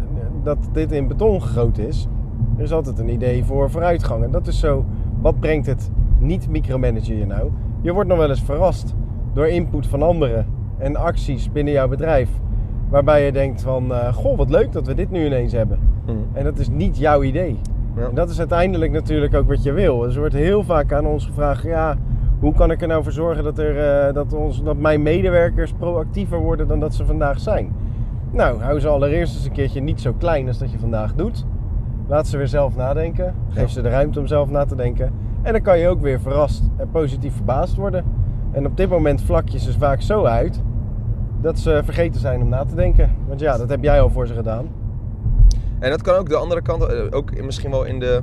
dat 0.43 0.59
dit 0.73 0.93
in 0.93 1.09
beton 1.09 1.43
gegoten 1.43 1.87
is. 1.87 2.09
Er 2.57 2.63
is 2.63 2.73
altijd 2.73 2.99
een 2.99 3.09
idee 3.09 3.45
voor 3.45 3.71
vooruitgang. 3.71 4.25
En 4.25 4.31
dat 4.31 4.47
is 4.47 4.59
zo, 4.59 4.85
wat 5.21 5.41
brengt 5.41 5.67
het 5.67 5.91
niet 6.19 6.49
micromanager 6.49 7.17
je 7.17 7.27
nou? 7.27 7.51
Je 7.81 7.93
wordt 7.93 8.09
nog 8.09 8.19
wel 8.19 8.29
eens 8.31 8.43
verrast 8.43 8.95
door 9.33 9.47
input 9.49 9.87
van 9.87 10.03
anderen 10.03 10.47
en 10.79 10.97
acties 10.97 11.53
binnen 11.53 11.73
jouw 11.73 11.89
bedrijf. 11.89 12.29
Waarbij 12.89 13.25
je 13.25 13.33
denkt 13.33 13.63
van, 13.63 13.93
eh, 13.93 14.13
goh 14.15 14.37
wat 14.37 14.51
leuk 14.51 14.73
dat 14.73 14.87
we 14.87 14.95
dit 14.95 15.11
nu 15.11 15.27
ineens 15.27 15.53
hebben. 15.53 15.79
Hm. 16.05 16.13
En 16.33 16.45
dat 16.45 16.59
is 16.59 16.69
niet 16.69 16.99
jouw 16.99 17.23
idee. 17.23 17.59
Ja. 17.97 18.09
En 18.09 18.15
dat 18.15 18.31
is 18.31 18.39
uiteindelijk 18.39 18.93
natuurlijk 18.93 19.35
ook 19.35 19.49
wat 19.49 19.63
je 19.63 19.73
wil. 19.73 19.99
Dus 19.99 20.15
er 20.15 20.21
wordt 20.21 20.35
heel 20.35 20.65
vaak 20.65 20.93
aan 20.93 21.07
ons 21.07 21.27
gevraagd: 21.27 21.63
ja, 21.63 21.97
hoe 22.41 22.55
kan 22.55 22.71
ik 22.71 22.83
er 22.83 22.89
nou 22.89 23.03
voor 23.03 23.13
zorgen 23.13 23.45
dat, 23.45 23.59
er, 23.59 24.07
eh, 24.07 24.15
dat, 24.15 24.33
ons, 24.33 24.63
dat 24.63 24.77
mijn 24.77 25.03
medewerkers 25.03 25.73
proactiever 25.73 26.39
worden 26.39 26.69
dan 26.69 26.81
dat 26.81 26.95
ze 26.95 27.05
vandaag 27.05 27.41
zijn? 27.41 27.73
Nou, 28.31 28.63
hou 28.63 28.81
ze 28.81 28.89
allereerst 28.89 29.35
eens 29.35 29.45
een 29.45 29.53
keertje 29.53 29.81
niet 29.81 30.01
zo 30.01 30.13
klein 30.19 30.47
als 30.49 30.59
dat 30.59 30.71
je 30.71 30.79
vandaag 30.79 31.15
doet. 31.15 31.45
Laat 32.07 32.27
ze 32.27 32.37
weer 32.37 32.49
zelf 32.49 32.77
nadenken. 32.77 33.35
Geef 33.49 33.63
Ja. 33.63 33.69
ze 33.69 33.83
de 33.83 33.89
ruimte 33.89 34.19
om 34.21 34.27
zelf 34.27 34.51
na 34.51 34.65
te 34.65 34.77
denken. 34.77 35.13
En 35.43 35.53
dan 35.53 35.63
kan 35.63 35.79
je 35.79 35.89
ook 35.89 36.01
weer 36.01 36.21
verrast 36.21 36.63
en 36.77 36.91
positief 36.91 37.35
verbaasd 37.35 37.77
worden. 37.77 38.05
En 38.53 38.67
op 38.67 38.77
dit 38.77 38.89
moment 38.89 39.23
vlak 39.23 39.49
je 39.49 39.59
ze 39.59 39.79
vaak 39.79 40.01
zo 40.01 40.25
uit 40.25 40.63
dat 41.41 41.59
ze 41.59 41.81
vergeten 41.85 42.21
zijn 42.21 42.41
om 42.43 42.49
na 42.49 42.65
te 42.65 42.75
denken. 42.75 43.11
Want 43.27 43.41
ja, 43.41 43.57
dat 43.57 43.69
heb 43.69 43.83
jij 43.83 44.01
al 44.01 44.11
voor 44.11 44.27
ze 44.27 44.35
gedaan. 44.35 44.67
En 45.79 45.91
dat 45.91 46.03
kan 46.03 46.15
ook 46.15 46.29
de 46.29 46.37
andere 46.37 46.63
kant, 46.63 46.83
eh, 46.83 46.99
ook 47.11 47.43
misschien 47.43 47.71
wel 47.71 47.85
in 47.85 47.99
de 48.01 48.23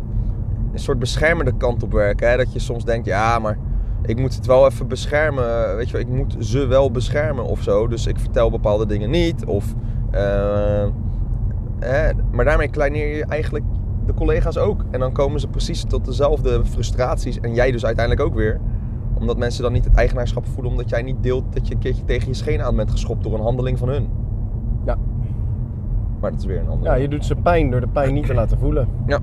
een 0.73 0.79
soort 0.79 1.00
beschermende 1.00 1.53
kant 1.57 1.83
op 1.83 1.91
werken. 1.91 2.29
Hè? 2.29 2.38
Dat 2.38 2.53
je 2.53 2.59
soms 2.59 2.85
denkt, 2.85 3.06
ja, 3.06 3.39
maar 3.39 3.57
ik 4.05 4.19
moet 4.19 4.35
het 4.35 4.45
wel 4.45 4.65
even 4.65 4.87
beschermen. 4.87 5.75
Weet 5.75 5.85
je 5.85 5.91
wel, 5.91 6.01
ik 6.01 6.07
moet 6.07 6.35
ze 6.39 6.65
wel 6.65 6.91
beschermen 6.91 7.45
of 7.45 7.61
zo. 7.61 7.87
Dus 7.87 8.07
ik 8.07 8.19
vertel 8.19 8.49
bepaalde 8.49 8.85
dingen 8.85 9.09
niet. 9.09 9.45
Of, 9.45 9.73
eh, 10.11 10.85
hè? 11.79 12.11
Maar 12.31 12.45
daarmee 12.45 12.67
kleineer 12.67 13.15
je 13.15 13.25
eigenlijk 13.25 13.65
de 14.05 14.13
collega's 14.13 14.57
ook. 14.57 14.83
En 14.91 14.99
dan 14.99 15.11
komen 15.11 15.39
ze 15.39 15.47
precies 15.47 15.83
tot 15.83 16.05
dezelfde 16.05 16.65
frustraties. 16.65 17.39
En 17.39 17.53
jij 17.53 17.71
dus 17.71 17.85
uiteindelijk 17.85 18.27
ook 18.27 18.35
weer. 18.35 18.59
Omdat 19.19 19.37
mensen 19.37 19.63
dan 19.63 19.71
niet 19.71 19.85
het 19.85 19.95
eigenaarschap 19.95 20.45
voelen. 20.47 20.71
Omdat 20.71 20.89
jij 20.89 21.01
niet 21.01 21.23
deelt 21.23 21.53
dat 21.53 21.67
je 21.67 21.73
een 21.73 21.79
keertje 21.79 22.05
tegen 22.05 22.27
je 22.27 22.33
schenen 22.33 22.65
aan 22.65 22.75
bent 22.75 22.91
geschopt 22.91 23.23
door 23.23 23.33
een 23.33 23.41
handeling 23.41 23.77
van 23.77 23.89
hun. 23.89 24.09
Ja. 24.85 24.97
Maar 26.19 26.31
dat 26.31 26.39
is 26.39 26.45
weer 26.45 26.59
een 26.59 26.67
andere. 26.67 26.89
Ja, 26.89 26.95
je 26.95 27.07
doet 27.07 27.25
ze 27.25 27.35
pijn 27.35 27.71
door 27.71 27.81
de 27.81 27.87
pijn 27.87 28.13
niet 28.13 28.25
te 28.25 28.33
laten 28.41 28.57
voelen. 28.57 28.87
Ja. 29.07 29.19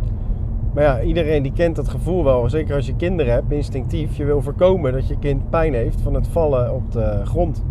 Maar 0.74 0.84
ja, 0.84 1.02
iedereen 1.02 1.42
die 1.42 1.52
kent 1.52 1.76
dat 1.76 1.88
gevoel 1.88 2.24
wel. 2.24 2.50
Zeker 2.50 2.74
als 2.74 2.86
je 2.86 2.96
kinderen 2.96 3.32
hebt, 3.32 3.52
instinctief. 3.52 4.16
Je 4.16 4.24
wil 4.24 4.42
voorkomen 4.42 4.92
dat 4.92 5.08
je 5.08 5.18
kind 5.18 5.50
pijn 5.50 5.74
heeft 5.74 6.00
van 6.00 6.14
het 6.14 6.28
vallen 6.28 6.74
op 6.74 6.92
de 6.92 7.20
grond. 7.24 7.64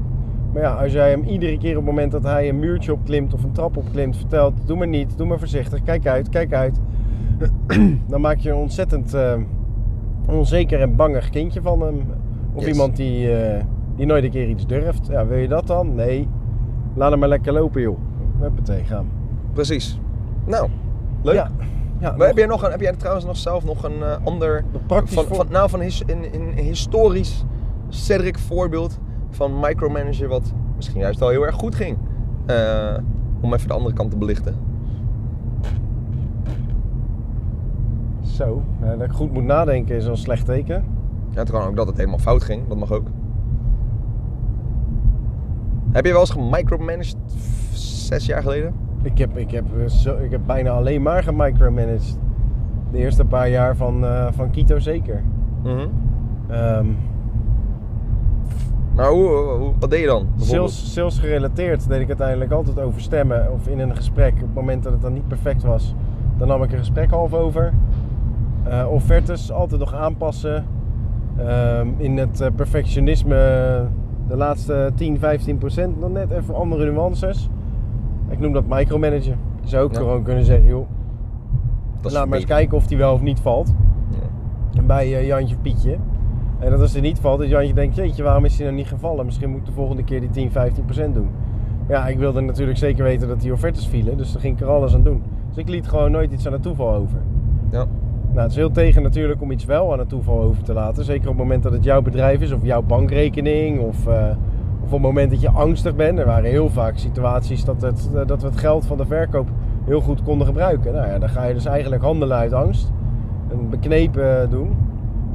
Maar 0.53 0.61
ja, 0.61 0.73
als 0.73 0.91
jij 0.91 1.09
hem 1.09 1.23
iedere 1.23 1.57
keer 1.57 1.69
op 1.69 1.75
het 1.75 1.85
moment 1.85 2.11
dat 2.11 2.23
hij 2.23 2.49
een 2.49 2.59
muurtje 2.59 2.93
opklimt 2.93 3.33
of 3.33 3.43
een 3.43 3.51
trap 3.51 3.77
opklimt 3.77 4.17
vertelt... 4.17 4.53
Doe 4.65 4.77
maar 4.77 4.87
niet, 4.87 5.17
doe 5.17 5.27
maar 5.27 5.39
voorzichtig, 5.39 5.83
kijk 5.83 6.07
uit, 6.07 6.29
kijk 6.29 6.53
uit. 6.53 6.79
Dan 8.09 8.21
maak 8.21 8.37
je 8.37 8.49
een 8.49 8.55
ontzettend 8.55 9.13
eh, 9.13 9.33
onzeker 10.27 10.81
en 10.81 10.95
bangig 10.95 11.29
kindje 11.29 11.61
van 11.61 11.81
hem. 11.81 12.01
Of 12.53 12.61
Yes. 12.61 12.71
iemand 12.71 12.95
die, 12.95 13.35
eh, 13.35 13.63
die 13.95 14.05
nooit 14.05 14.23
een 14.23 14.29
keer 14.29 14.47
iets 14.49 14.67
durft. 14.67 15.07
Ja, 15.07 15.25
wil 15.25 15.37
je 15.37 15.47
dat 15.47 15.67
dan? 15.67 15.95
Nee. 15.95 16.27
Laat 16.95 17.11
hem 17.11 17.19
maar 17.19 17.29
lekker 17.29 17.53
lopen, 17.53 17.81
joh. 17.81 17.97
Huppatee, 18.39 18.83
gaan. 18.83 19.07
Precies. 19.53 19.99
Nou, 20.45 20.69
leuk. 21.21 21.35
Ja 21.35 21.49
Maar 22.01 22.17
nog- 22.17 22.27
heb, 22.27 22.37
jij 22.37 22.45
nog 22.45 22.63
een, 22.63 22.71
heb 22.71 22.81
jij 22.81 22.93
trouwens 22.95 23.25
nog 23.25 23.37
zelf 23.37 23.63
nog 23.65 23.83
een 23.83 24.03
eh, 24.03 24.15
ander, 24.23 24.63
praktisch 24.87 25.13
van, 25.13 25.23
voor- 25.25 25.35
van, 25.35 25.45
nou 25.49 25.69
van 25.69 25.79
his, 25.79 26.03
een, 26.07 26.35
een 26.35 26.57
historisch 26.57 27.43
Cedric 27.89 28.37
voorbeeld 28.39 28.99
van 29.29 29.59
micromanager 29.59 30.27
wat 30.27 30.53
misschien 30.75 30.99
juist 31.01 31.19
wel 31.19 31.29
heel 31.29 31.45
erg 31.45 31.55
goed 31.55 31.75
ging? 31.75 31.97
Eh, 32.45 32.97
om 33.41 33.53
even 33.53 33.67
de 33.67 33.73
andere 33.73 33.95
kant 33.95 34.11
te 34.11 34.17
belichten. 34.17 34.55
Zo, 38.21 38.63
eh, 38.81 38.89
dat 38.89 39.01
ik 39.01 39.11
goed 39.11 39.31
moet 39.33 39.43
nadenken 39.43 39.95
is 39.95 40.05
een 40.05 40.17
slecht 40.17 40.45
teken. 40.45 40.85
Ja, 41.29 41.39
het 41.39 41.51
kan 41.51 41.61
ook 41.67 41.75
dat 41.75 41.87
het 41.87 41.97
helemaal 41.97 42.19
fout 42.19 42.43
ging, 42.43 42.67
dat 42.67 42.77
mag 42.77 42.91
ook. 42.91 43.07
Heb 45.91 46.05
je 46.05 46.11
wel 46.11 46.19
eens 46.21 46.29
gemicromanaged 46.29 47.15
zes 47.73 48.25
jaar 48.25 48.41
geleden? 48.41 48.73
Ik 49.03 49.17
heb, 49.17 49.37
ik, 49.37 49.51
heb, 49.51 49.65
eh, 49.79 49.85
zo, 49.87 50.15
ik 50.17 50.31
heb 50.31 50.41
bijna 50.45 50.69
alleen 50.69 51.01
maar 51.01 51.23
gemicromanaged. 51.23 52.17
De 52.91 52.97
eerste 52.97 53.25
paar 53.25 53.49
jaar 53.49 53.75
van, 53.75 54.03
eh, 54.05 54.27
van 54.31 54.49
Kito 54.51 54.79
zeker. 54.79 55.23
Mhm. 55.63 55.87
Ehm, 56.47 56.85
Maar 58.95 59.09
hoe, 59.09 59.27
hoe- 59.57 59.71
wat 59.79 59.89
deed 59.89 59.99
je 59.99 60.05
dan? 60.05 60.27
sales, 60.35 60.93
sales 60.93 61.19
gerelateerd 61.19 61.87
deed 61.89 62.01
ik 62.01 62.07
uiteindelijk 62.07 62.51
altijd 62.51 62.79
over 62.79 63.01
stemmen 63.01 63.51
of 63.51 63.67
in 63.67 63.79
een 63.79 63.95
gesprek. 63.95 64.33
Op 64.33 64.39
het 64.41 64.53
moment 64.53 64.83
dat 64.83 64.91
het 64.93 65.01
dan 65.01 65.13
niet 65.13 65.27
perfect 65.27 65.63
was, 65.63 65.95
dan 66.37 66.47
nam 66.47 66.63
ik 66.63 66.71
een 66.71 66.77
gesprek 66.77 67.09
half 67.09 67.33
over. 67.33 67.73
Eh, 68.63 68.85
offertes 68.91 69.51
altijd 69.51 69.79
nog 69.79 69.93
aanpassen. 69.93 70.65
Ehm, 71.37 71.87
in 71.97 72.17
het 72.17 72.49
perfectionisme 72.55 73.35
de 74.27 74.35
laatste 74.35 74.91
10, 74.95 75.19
15 75.19 75.57
procent 75.57 75.99
nog 75.99 76.11
net 76.11 76.31
even 76.31 76.55
andere 76.55 76.91
nuances. 76.91 77.49
Ik 78.31 78.39
noem 78.39 78.53
dat 78.53 78.63
micromanagen. 78.67 79.35
Je 79.61 79.67
zou 79.67 79.83
ook 79.83 79.91
Ja. 79.91 79.97
gewoon 79.97 80.23
kunnen 80.23 80.45
zeggen, 80.45 80.67
joh, 80.69 80.87
Dat 82.01 82.11
laat 82.11 82.27
maar 82.27 82.37
eens 82.37 82.47
kijken 82.47 82.77
of 82.77 82.87
die 82.87 82.97
wel 82.97 83.13
of 83.13 83.21
niet 83.21 83.39
valt. 83.39 83.73
Ja. 84.71 84.81
bij 84.81 85.15
eh, 85.17 85.27
Jantje 85.27 85.55
of 85.55 85.61
Pietje. 85.61 85.97
En 86.59 86.71
dat 86.71 86.79
als 86.81 86.95
er 86.95 87.01
niet 87.01 87.19
valt, 87.19 87.39
dat 87.39 87.49
Jantje 87.49 87.73
denkt, 87.73 87.95
jeetje, 87.95 88.23
waarom 88.23 88.45
is 88.45 88.55
hij 88.55 88.65
nou 88.65 88.77
niet 88.77 88.87
gevallen? 88.87 89.25
Misschien 89.25 89.49
moet 89.49 89.59
ik 89.59 89.65
de 89.65 89.71
volgende 89.71 90.03
keer 90.03 90.19
die 90.19 90.29
10, 90.29 90.51
15 90.51 90.85
procent 90.85 91.13
doen. 91.13 91.27
Ja, 91.87 92.07
ik 92.07 92.17
wilde 92.17 92.41
natuurlijk 92.41 92.77
zeker 92.77 93.03
weten 93.03 93.27
dat 93.27 93.41
die 93.41 93.53
offertes 93.53 93.87
vielen, 93.87 94.17
dus 94.17 94.31
daar 94.31 94.41
ging 94.41 94.55
ik 94.55 94.61
er 94.61 94.67
alles 94.69 94.93
aan 94.95 95.03
doen. 95.03 95.21
Dus 95.47 95.57
ik 95.57 95.69
liet 95.69 95.87
gewoon 95.87 96.11
nooit 96.11 96.31
iets 96.31 96.47
aan 96.47 96.53
het 96.53 96.61
toeval 96.61 96.93
over. 96.93 97.17
Ja. 97.71 97.85
Nou, 98.27 98.41
het 98.41 98.49
is 98.51 98.55
heel 98.55 98.71
tegen 98.71 99.01
natuurlijk 99.03 99.41
om 99.41 99.51
iets 99.51 99.65
wel 99.65 99.91
aan 99.93 99.99
het 99.99 100.09
toeval 100.09 100.41
over 100.41 100.63
te 100.63 100.73
laten. 100.73 101.03
Zeker 101.03 101.21
op 101.29 101.35
het 101.35 101.43
moment 101.43 101.63
dat 101.63 101.71
het 101.71 101.83
jouw 101.83 102.01
bedrijf 102.01 102.41
is 102.41 102.51
of 102.51 102.63
jouw 102.63 102.81
bankrekening 102.81 103.79
of, 103.79 104.07
eh, 104.07 104.13
of 104.13 104.60
op 104.93 105.03
het 105.03 105.07
moment 105.07 105.31
dat 105.31 105.41
je 105.41 105.49
angstig 105.49 105.95
bent. 105.95 106.19
Er 106.19 106.25
waren 106.25 106.49
heel 106.49 106.69
vaak 106.69 106.97
situaties 106.97 107.63
dat, 107.63 107.81
het, 107.81 108.09
eh, 108.15 108.27
dat 108.27 108.41
we 108.41 108.47
het 108.47 108.57
geld 108.57 108.85
van 108.85 108.97
de 108.97 109.05
verkoop 109.05 109.47
heel 109.85 110.01
goed 110.01 110.23
konden 110.23 110.47
gebruiken. 110.47 110.93
Nou 110.93 111.07
ja, 111.07 111.19
dan 111.19 111.29
ga 111.29 111.43
je 111.43 111.53
dus 111.53 111.65
eigenlijk 111.65 112.03
handelen 112.03 112.37
uit 112.37 112.53
angst. 112.53 112.91
En 113.49 113.69
beknepen 113.69 114.49
doen. 114.49 114.75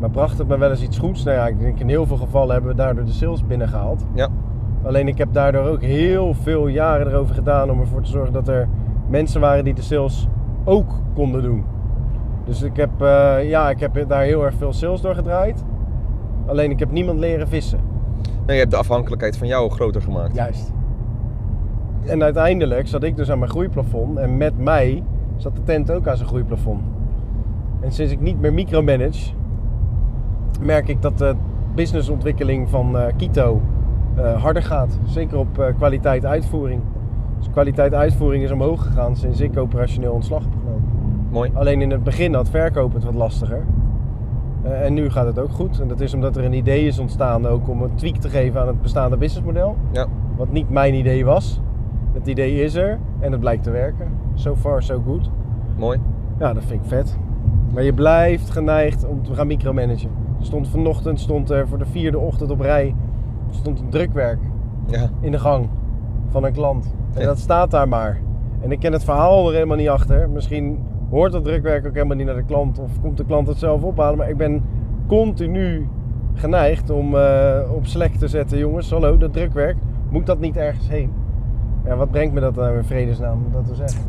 Maar 0.00 0.10
bracht 0.10 0.38
het 0.38 0.48
me 0.48 0.58
wel 0.58 0.70
eens 0.70 0.82
iets 0.82 0.98
goeds? 0.98 1.24
Nou 1.24 1.36
ja, 1.36 1.46
ik 1.46 1.58
denk 1.58 1.78
in 1.78 1.88
heel 1.88 2.06
veel 2.06 2.16
gevallen 2.16 2.52
hebben 2.52 2.70
we 2.70 2.76
daardoor 2.76 3.04
de 3.04 3.12
sales 3.12 3.46
binnengehaald. 3.46 4.06
Ja. 4.14 4.28
Alleen 4.82 5.08
ik 5.08 5.18
heb 5.18 5.32
daardoor 5.32 5.64
ook 5.64 5.82
heel 5.82 6.34
veel 6.34 6.66
jaren 6.66 7.06
erover 7.06 7.34
gedaan 7.34 7.70
om 7.70 7.80
ervoor 7.80 8.02
te 8.02 8.10
zorgen 8.10 8.32
dat 8.32 8.48
er 8.48 8.68
mensen 9.08 9.40
waren 9.40 9.64
die 9.64 9.74
de 9.74 9.82
sales 9.82 10.28
ook 10.64 10.92
konden 11.14 11.42
doen. 11.42 11.64
Dus 12.44 12.62
ik 12.62 12.76
heb, 12.76 12.90
eh, 13.02 13.48
ja, 13.48 13.70
ik 13.70 13.80
heb 13.80 14.04
daar 14.08 14.22
heel 14.22 14.44
erg 14.44 14.54
veel 14.54 14.72
sales 14.72 15.00
door 15.00 15.14
gedraaid. 15.14 15.64
Alleen 16.46 16.70
ik 16.70 16.78
heb 16.78 16.90
niemand 16.90 17.18
leren 17.18 17.48
vissen. 17.48 17.95
Nee, 18.46 18.54
je 18.54 18.62
hebt 18.62 18.70
de 18.70 18.76
afhankelijkheid 18.76 19.36
van 19.36 19.46
jou 19.46 19.70
groter 19.70 20.02
gemaakt. 20.02 20.34
Juist. 20.34 20.72
En 22.04 22.22
uiteindelijk 22.22 22.88
zat 22.88 23.02
ik 23.02 23.16
dus 23.16 23.30
aan 23.30 23.38
mijn 23.38 23.50
groeiplafond. 23.50 24.18
En 24.18 24.36
met 24.36 24.58
mij 24.58 25.02
zat 25.36 25.56
de 25.56 25.62
tent 25.62 25.90
ook 25.90 26.08
aan 26.08 26.16
zijn 26.16 26.28
groeiplafond. 26.28 26.80
En 27.80 27.92
sinds 27.92 28.12
ik 28.12 28.20
niet 28.20 28.40
meer 28.40 28.52
micromanage, 28.52 29.32
merk 30.60 30.88
ik 30.88 31.02
dat 31.02 31.18
de 31.18 31.34
businessontwikkeling 31.74 32.68
van 32.68 32.98
eh, 32.98 33.06
Kito 33.16 33.60
eh, 34.14 34.42
harder 34.42 34.62
gaat. 34.62 34.98
Zeker 35.06 35.38
op 35.38 35.58
eh, 35.58 35.74
kwaliteit 35.76 36.24
uitvoering. 36.24 36.80
Dus 37.38 37.50
kwaliteit 37.50 37.94
uitvoering 37.94 38.44
is 38.44 38.50
omhoog 38.50 38.82
gegaan 38.82 39.16
sinds 39.16 39.40
ik 39.40 39.58
operationeel 39.58 40.12
ontslag 40.12 40.42
heb 40.42 40.52
genomen. 40.52 40.88
Mooi. 41.30 41.50
Alleen 41.54 41.82
in 41.82 41.90
het 41.90 42.02
begin 42.02 42.34
had 42.34 42.50
verkopen 42.50 42.94
het 42.94 43.04
wat 43.04 43.14
lastiger. 43.14 43.64
Eh, 44.66 44.84
en 44.84 44.94
nu 44.94 45.10
gaat 45.10 45.26
het 45.26 45.38
ook 45.38 45.50
goed. 45.52 45.80
En 45.80 45.88
dat 45.88 46.00
is 46.00 46.14
omdat 46.14 46.36
er 46.36 46.44
een 46.44 46.52
idee 46.52 46.86
is 46.86 46.98
ontstaan 46.98 47.46
ook 47.46 47.68
om 47.68 47.82
een 47.82 47.94
tweak 47.94 48.16
te 48.16 48.28
geven 48.28 48.60
aan 48.60 48.66
het 48.66 48.82
bestaande 48.82 49.16
businessmodel. 49.16 49.76
Ja. 49.92 50.06
Wat 50.36 50.52
niet 50.52 50.70
mijn 50.70 50.94
idee 50.94 51.24
was. 51.24 51.60
Het 52.12 52.26
idee 52.26 52.62
is 52.62 52.74
er 52.74 52.98
en 53.20 53.30
het 53.32 53.40
blijkt 53.40 53.62
te 53.62 53.70
werken. 53.70 54.08
So 54.34 54.56
far, 54.56 54.82
so 54.82 55.02
good. 55.06 55.30
Mooi. 55.76 55.98
Ja, 56.38 56.52
dat 56.52 56.64
vind 56.64 56.82
ik 56.82 56.88
vet. 56.88 57.18
Maar 57.74 57.82
je 57.82 57.92
blijft 57.94 58.50
geneigd 58.50 59.06
om 59.06 59.22
te 59.22 59.34
gaan 59.34 59.46
micromanagen. 59.46 60.10
Er 60.40 60.44
stond 60.46 60.68
vanochtend 60.68 61.20
stond 61.20 61.50
er 61.50 61.68
voor 61.68 61.78
de 61.78 61.86
vierde 61.86 62.18
ochtend 62.18 62.50
op 62.50 62.60
rij 62.60 62.94
stond 63.50 63.80
een 63.80 63.88
drukwerk 63.88 64.38
Ja. 64.86 65.08
in 65.20 65.30
de 65.30 65.38
gang 65.38 65.68
van 66.28 66.44
een 66.44 66.52
klant. 66.52 66.94
En 67.14 67.20
Ja. 67.20 67.26
dat 67.26 67.38
staat 67.38 67.70
daar 67.70 67.88
maar. 67.88 68.18
En 68.60 68.72
ik 68.72 68.78
ken 68.78 68.92
het 68.92 69.04
verhaal 69.04 69.48
er 69.48 69.54
helemaal 69.54 69.76
niet 69.76 69.88
achter. 69.88 70.28
Misschien 70.30 70.78
hoort 71.10 71.32
dat 71.32 71.44
drukwerk 71.44 71.86
ook 71.86 71.94
helemaal 71.94 72.16
niet 72.16 72.26
naar 72.26 72.34
de 72.34 72.44
klant 72.44 72.78
of 72.78 73.00
komt 73.00 73.16
de 73.16 73.24
klant 73.24 73.48
het 73.48 73.58
zelf 73.58 73.82
ophalen. 73.82 74.18
Maar 74.18 74.28
ik 74.28 74.36
ben 74.36 74.62
continu 75.06 75.88
geneigd 76.34 76.90
om 76.90 77.16
eh, 77.16 77.60
op 77.74 77.86
Slack 77.86 78.12
te 78.12 78.28
zetten, 78.28 78.58
jongens, 78.58 78.90
hallo, 78.90 79.16
dat 79.16 79.32
drukwerk, 79.32 79.76
moet 80.08 80.26
dat 80.26 80.38
niet 80.38 80.56
ergens 80.56 80.88
heen? 80.88 81.12
Ja, 81.84 81.96
wat 81.96 82.10
brengt 82.10 82.34
me 82.34 82.40
dat 82.40 82.54
nou 82.54 82.76
in 82.76 82.84
vredesnaam 82.84 83.44
dat 83.52 83.66
te 83.66 83.74
zeggen? 83.74 84.00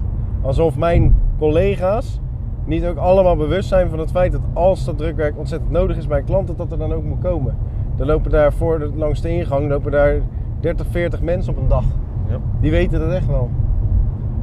Alsof 0.41 0.77
mijn 0.77 1.15
collega's 1.37 2.19
niet 2.65 2.85
ook 2.85 2.97
allemaal 2.97 3.35
bewust 3.35 3.67
zijn 3.69 3.89
van 3.89 3.99
het 3.99 4.11
feit 4.11 4.31
dat 4.31 4.41
als 4.53 4.85
dat 4.85 4.97
drukwerk 4.97 5.37
ontzettend 5.37 5.71
nodig 5.71 5.97
is 5.97 6.07
bij 6.07 6.19
een 6.19 6.25
klant, 6.25 6.47
dat 6.47 6.57
dat 6.57 6.71
er 6.71 6.77
dan 6.77 6.93
ook 6.93 7.03
moet 7.03 7.21
komen. 7.21 7.55
Dan 7.95 8.07
lopen 8.07 8.31
daar 8.31 8.53
voor 8.53 8.91
langs 8.95 9.21
de 9.21 9.29
ingang 9.29 9.69
lopen 9.69 9.91
daar 9.91 10.21
30, 10.59 10.87
40 10.89 11.21
mensen 11.21 11.53
op 11.53 11.59
een 11.59 11.67
dag. 11.67 11.85
Ja. 12.29 12.37
Die 12.59 12.71
weten 12.71 12.99
dat 12.99 13.11
echt 13.11 13.27
wel. 13.27 13.49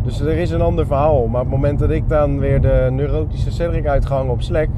Dus 0.05 0.21
er 0.21 0.37
is 0.39 0.51
een 0.51 0.61
ander 0.61 0.87
verhaal. 0.87 1.27
Maar 1.27 1.41
op 1.41 1.47
het 1.47 1.55
moment 1.57 1.79
dat 1.79 1.91
ik 1.91 2.09
dan 2.09 2.39
weer 2.39 2.61
de 2.61 2.89
neurotische 2.93 3.51
Cedric 3.53 3.87
uitgang 3.87 4.31
op 4.31 4.43
Slack, 4.43 4.69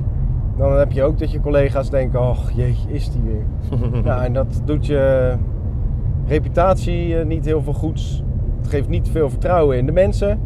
dan 0.56 0.73
heb 0.78 0.92
je 0.92 1.02
ook 1.02 1.18
dat 1.18 1.30
je 1.30 1.40
collega's 1.40 1.90
denken: 1.90 2.21
oh 2.21 2.38
jeetje, 2.54 2.88
is 2.92 3.11
die 3.11 3.21
weer. 3.23 3.45
ja, 4.04 4.25
en 4.25 4.33
dat 4.33 4.62
doet 4.64 4.87
je 4.87 5.33
reputatie 6.26 7.18
eh, 7.18 7.26
niet 7.26 7.45
heel 7.45 7.62
veel 7.62 7.73
goeds. 7.73 8.23
Het 8.59 8.68
geeft 8.68 8.88
niet 8.88 9.09
veel 9.09 9.30
vertrouwen 9.30 9.76
in 9.76 9.87
de 9.87 9.92
mensen. 9.92 10.38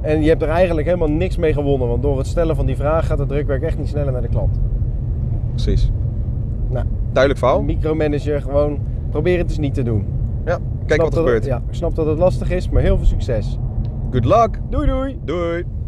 En 0.00 0.22
je 0.22 0.28
hebt 0.28 0.42
er 0.42 0.48
eigenlijk 0.48 0.86
helemaal 0.86 1.10
niks 1.10 1.36
mee 1.36 1.52
gewonnen. 1.52 1.88
Want 1.88 2.02
door 2.02 2.18
het 2.18 2.26
stellen 2.26 2.56
van 2.56 2.66
die 2.66 2.76
vraag 2.76 3.06
gaat 3.06 3.18
het 3.18 3.28
drukwerk 3.28 3.62
echt 3.62 3.78
niet 3.78 3.88
sneller 3.88 4.12
naar 4.12 4.22
de 4.22 4.28
klant. 4.28 4.60
Precies. 5.50 5.90
Nou, 6.68 6.84
Duidelijk 7.12 7.38
verhaal. 7.44 7.62
micromanager, 7.62 8.42
gewoon 8.42 8.78
probeer 9.10 9.38
het 9.38 9.48
eens 9.48 9.58
niet 9.58 9.74
te 9.74 9.82
doen. 9.82 10.04
Ja. 10.44 10.58
Kijk 10.86 11.00
wat 11.02 11.12
er 11.12 11.16
het- 11.18 11.26
gebeurt. 11.26 11.44
Ja, 11.44 11.56
ik 11.68 11.74
snap 11.74 11.94
dat 11.94 12.06
het 12.06 12.18
lastig 12.18 12.50
is, 12.50 12.70
maar 12.70 12.82
heel 12.82 12.96
veel 12.96 13.06
succes. 13.06 13.58
Good 14.10 14.26
luck. 14.26 14.58
Doei 14.70 14.88
doei! 14.88 15.14
Doei. 15.22 15.79